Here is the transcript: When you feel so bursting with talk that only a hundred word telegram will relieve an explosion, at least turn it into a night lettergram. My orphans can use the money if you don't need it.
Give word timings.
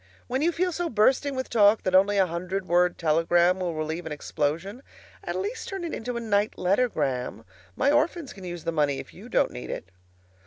When 0.25 0.41
you 0.41 0.51
feel 0.51 0.71
so 0.71 0.89
bursting 0.89 1.35
with 1.35 1.47
talk 1.47 1.83
that 1.83 1.93
only 1.93 2.17
a 2.17 2.25
hundred 2.25 2.65
word 2.67 2.97
telegram 2.97 3.59
will 3.59 3.75
relieve 3.75 4.07
an 4.07 4.11
explosion, 4.11 4.81
at 5.23 5.35
least 5.35 5.67
turn 5.69 5.83
it 5.83 5.93
into 5.93 6.17
a 6.17 6.19
night 6.19 6.55
lettergram. 6.57 7.45
My 7.75 7.91
orphans 7.91 8.33
can 8.33 8.43
use 8.43 8.63
the 8.63 8.71
money 8.71 8.97
if 8.97 9.13
you 9.13 9.29
don't 9.29 9.51
need 9.51 9.69
it. 9.69 9.91